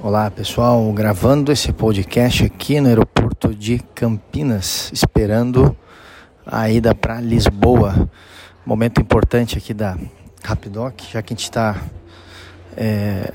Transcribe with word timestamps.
Olá 0.00 0.30
pessoal, 0.30 0.92
gravando 0.92 1.52
esse 1.52 1.72
podcast 1.72 2.44
aqui 2.44 2.80
no 2.80 2.88
aeroporto 2.88 3.54
de 3.54 3.78
Campinas, 3.94 4.90
esperando 4.92 5.76
a 6.44 6.68
ida 6.70 6.94
para 6.94 7.20
Lisboa. 7.20 8.10
Momento 8.66 9.00
importante 9.00 9.58
aqui 9.58 9.72
da 9.72 9.96
Rapidoc, 10.42 11.00
já 11.10 11.22
que 11.22 11.32
a 11.32 11.36
gente 11.36 11.44
está 11.44 11.80
é, 12.76 13.32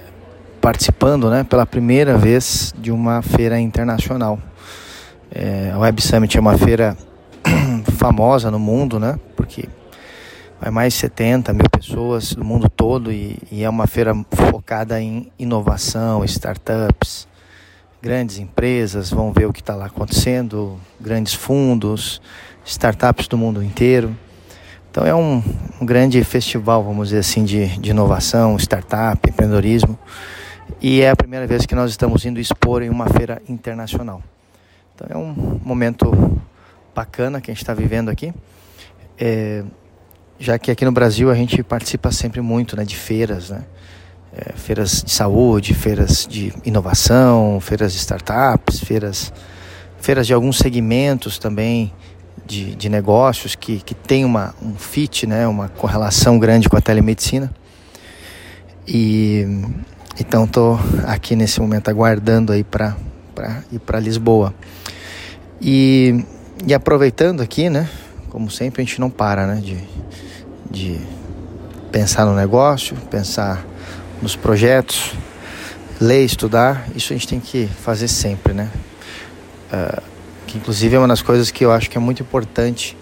participando 0.60 1.30
né, 1.30 1.44
pela 1.44 1.66
primeira 1.66 2.18
vez 2.18 2.74
de 2.78 2.92
uma 2.92 3.22
feira 3.22 3.60
internacional. 3.60 4.38
É, 5.32 5.72
a 5.74 5.80
Web 5.80 6.02
Summit 6.02 6.38
é 6.38 6.40
uma 6.42 6.58
feira 6.58 6.98
famosa 7.98 8.52
no 8.52 8.60
mundo, 8.60 9.00
né? 9.00 9.18
Porque 9.36 9.70
vai 10.60 10.72
mais 10.72 10.94
de 10.94 11.00
70 11.00 11.54
mil 11.54 11.70
pessoas 11.70 12.34
do 12.34 12.44
mundo 12.44 12.70
todo 12.70 13.12
e, 13.12 13.38
e 13.52 13.64
é 13.64 13.70
uma 13.70 13.88
feira 13.88 14.14
focada 14.32 15.00
em 15.00 15.32
inovação, 15.38 16.24
startups, 16.26 17.28
grandes 18.02 18.38
empresas 18.38 19.10
vão 19.10 19.32
ver 19.32 19.46
o 19.46 19.54
que 19.54 19.60
está 19.62 19.76
lá 19.76 19.86
acontecendo, 19.86 20.80
grandes 21.00 21.34
fundos, 21.34 22.22
startups 22.66 23.28
do 23.28 23.38
mundo 23.38 23.64
inteiro. 23.64 24.16
Então 24.90 25.06
é 25.06 25.14
um, 25.14 25.44
um 25.80 25.86
grande 25.86 26.24
festival, 26.24 26.84
vamos 26.84 27.10
dizer 27.10 27.20
assim, 27.20 27.44
de, 27.44 27.78
de 27.78 27.92
inovação, 27.92 28.58
startup, 28.58 29.30
empreendedorismo. 29.30 29.98
E 30.82 31.02
é 31.02 31.10
a 31.10 31.16
primeira 31.16 31.46
vez 31.46 31.66
que 31.66 31.76
nós 31.76 31.92
estamos 31.92 32.26
indo 32.26 32.40
expor 32.40 32.82
em 32.82 32.90
uma 32.90 33.08
feira 33.08 33.42
internacional. 33.48 34.22
Então 34.96 35.08
é 35.10 35.18
um 35.18 35.60
momento 35.64 36.42
bacana 36.96 37.40
que 37.40 37.52
a 37.52 37.54
gente 37.54 37.62
está 37.62 37.76
vivendo 37.76 38.10
aqui. 38.10 38.34
É, 39.20 39.64
já 40.40 40.58
que 40.60 40.72
aqui 40.72 40.86
no 40.86 40.92
Brasil 40.92 41.30
a 41.32 41.36
gente 41.36 41.62
participa 41.64 42.12
sempre 42.12 42.42
muito 42.42 42.76
né, 42.76 42.86
de 42.86 42.96
feiras, 42.96 43.50
né? 43.50 43.64
É, 44.34 44.54
feiras 44.54 45.02
de 45.04 45.12
saúde, 45.12 45.74
feiras 45.74 46.28
de 46.30 46.54
inovação, 46.64 47.60
feiras 47.60 47.94
de 47.94 47.98
startups, 47.98 48.80
feiras, 48.80 49.34
feiras 50.00 50.28
de 50.28 50.34
alguns 50.34 50.58
segmentos 50.58 51.40
também 51.40 51.92
de, 52.46 52.76
de 52.76 52.88
negócios 52.88 53.56
que, 53.56 53.80
que 53.80 53.96
tem 53.96 54.24
uma, 54.24 54.54
um 54.62 54.76
fit, 54.76 55.26
né, 55.26 55.48
uma 55.48 55.70
correlação 55.70 56.38
grande 56.38 56.70
com 56.70 56.78
a 56.78 56.82
telemedicina. 56.82 57.52
E 58.88 59.46
então 60.20 60.46
estou 60.46 60.80
aqui 61.06 61.36
nesse 61.36 61.60
momento 61.60 61.90
aguardando 61.90 62.52
aí 62.52 62.64
para 62.64 62.96
ir 63.72 63.80
para 63.80 64.00
Lisboa. 64.00 64.54
E, 65.60 66.24
e 66.66 66.74
aproveitando 66.74 67.42
aqui, 67.42 67.70
né, 67.70 67.90
como 68.30 68.50
sempre 68.50 68.82
a 68.82 68.86
gente 68.86 69.00
não 69.00 69.10
para, 69.10 69.48
né, 69.48 69.62
de 69.62 69.78
de 70.70 71.00
pensar 71.92 72.26
no 72.26 72.36
negócio, 72.36 72.96
pensar 73.10 73.66
nos 74.22 74.36
projetos, 74.36 75.14
ler, 76.00 76.24
estudar, 76.24 76.88
isso 76.96 77.14
a 77.14 77.16
gente 77.16 77.28
tem 77.28 77.40
que 77.40 77.68
fazer 77.68 78.08
sempre, 78.08 78.54
né? 78.54 78.70
Uh, 79.72 80.02
que 80.46 80.58
inclusive 80.58 80.96
é 80.96 81.00
uma 81.00 81.08
das 81.08 81.22
coisas 81.22 81.52
que 81.52 81.66
eu 81.66 81.72
acho 81.72 81.90
que 81.90 81.98
é 81.98 82.00
muito 82.00 82.22
importante 82.22 82.98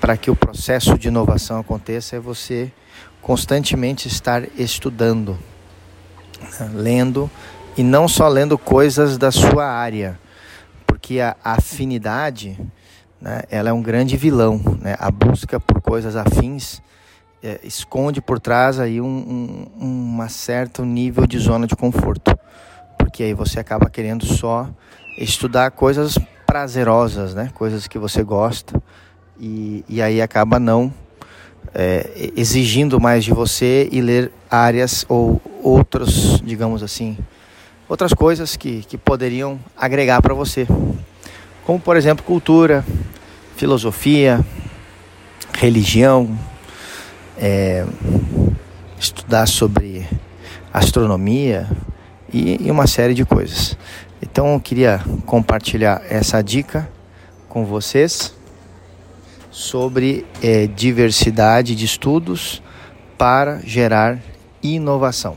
para 0.00 0.16
que 0.16 0.30
o 0.30 0.36
processo 0.36 0.98
de 0.98 1.08
inovação 1.08 1.58
aconteça 1.58 2.16
é 2.16 2.20
você 2.20 2.70
constantemente 3.20 4.08
estar 4.08 4.42
estudando, 4.58 5.38
né? 6.40 6.70
lendo 6.74 7.30
e 7.76 7.82
não 7.82 8.08
só 8.08 8.28
lendo 8.28 8.58
coisas 8.58 9.16
da 9.16 9.30
sua 9.30 9.64
área, 9.64 10.18
porque 10.86 11.20
a 11.20 11.36
afinidade, 11.42 12.58
né, 13.22 13.42
ela 13.48 13.70
é 13.70 13.72
um 13.72 13.80
grande 13.80 14.16
vilão, 14.16 14.60
né? 14.80 14.96
A 14.98 15.08
busca 15.08 15.60
por 15.60 15.80
coisas 15.80 16.16
afins 16.16 16.82
é, 17.40 17.60
esconde 17.62 18.20
por 18.20 18.40
trás 18.40 18.80
aí 18.80 19.00
um, 19.00 19.68
um 19.80 19.86
uma 20.12 20.28
certo 20.28 20.84
nível 20.84 21.24
de 21.24 21.38
zona 21.38 21.66
de 21.66 21.76
conforto, 21.76 22.36
porque 22.98 23.22
aí 23.22 23.32
você 23.32 23.60
acaba 23.60 23.88
querendo 23.88 24.26
só 24.26 24.68
estudar 25.16 25.70
coisas 25.70 26.18
prazerosas, 26.44 27.32
né? 27.32 27.50
Coisas 27.54 27.86
que 27.86 27.96
você 27.96 28.24
gosta. 28.24 28.82
E, 29.38 29.84
e 29.88 30.02
aí 30.02 30.20
acaba 30.20 30.58
não 30.58 30.92
é, 31.72 32.32
exigindo 32.36 33.00
mais 33.00 33.24
de 33.24 33.32
você 33.32 33.88
e 33.92 34.00
ler 34.00 34.32
áreas 34.50 35.06
ou 35.08 35.40
outros, 35.62 36.40
digamos 36.44 36.82
assim, 36.82 37.16
outras 37.88 38.12
coisas 38.12 38.56
que, 38.56 38.82
que 38.82 38.98
poderiam 38.98 39.60
agregar 39.76 40.20
para 40.20 40.34
você, 40.34 40.66
como 41.64 41.78
por 41.78 41.96
exemplo 41.96 42.24
cultura, 42.24 42.84
filosofia, 43.62 44.44
religião, 45.54 46.36
é, 47.38 47.86
estudar 48.98 49.46
sobre 49.46 50.04
astronomia 50.74 51.70
e, 52.32 52.66
e 52.66 52.72
uma 52.72 52.88
série 52.88 53.14
de 53.14 53.24
coisas. 53.24 53.78
Então 54.20 54.54
eu 54.54 54.58
queria 54.58 55.00
compartilhar 55.26 56.02
essa 56.10 56.42
dica 56.42 56.90
com 57.48 57.64
vocês 57.64 58.34
sobre 59.48 60.26
é, 60.42 60.66
diversidade 60.66 61.76
de 61.76 61.84
estudos 61.84 62.60
para 63.16 63.60
gerar 63.64 64.18
inovação. 64.60 65.36